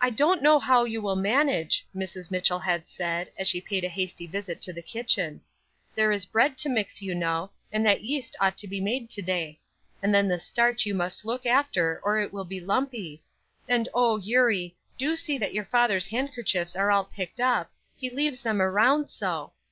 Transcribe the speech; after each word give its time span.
"I 0.00 0.10
don't 0.10 0.42
know 0.42 0.58
how 0.58 0.82
you 0.82 1.00
will 1.00 1.14
manage," 1.14 1.86
Mrs. 1.94 2.28
Mitchell 2.32 2.58
had 2.58 2.88
said, 2.88 3.30
as 3.38 3.46
she 3.46 3.60
paid 3.60 3.84
a 3.84 3.88
hasty 3.88 4.26
visit 4.26 4.60
to 4.62 4.72
the 4.72 4.82
kitchen. 4.82 5.42
"There 5.94 6.10
is 6.10 6.26
bread 6.26 6.58
to 6.58 6.68
mix, 6.68 7.00
you 7.02 7.14
know, 7.14 7.52
and 7.70 7.86
that 7.86 8.02
yeast 8.02 8.34
ought 8.40 8.58
to 8.58 8.66
be 8.66 8.80
made 8.80 9.10
to 9.10 9.22
day; 9.22 9.60
and 10.02 10.12
then 10.12 10.26
the 10.26 10.40
starch 10.40 10.86
you 10.86 10.94
must 10.96 11.24
look 11.24 11.46
after 11.46 12.00
or 12.02 12.18
it 12.18 12.32
will 12.32 12.44
be 12.44 12.58
lumpy; 12.58 13.22
and 13.68 13.88
oh, 13.94 14.16
Eurie, 14.18 14.74
do 14.98 15.14
see 15.14 15.38
that 15.38 15.54
your 15.54 15.66
father's 15.66 16.06
handkerchiefs 16.08 16.74
are 16.74 16.90
all 16.90 17.04
picked 17.04 17.38
up, 17.38 17.70
he 17.96 18.10
leaves 18.10 18.42
them 18.42 18.60
around 18.60 19.08
so. 19.08 19.52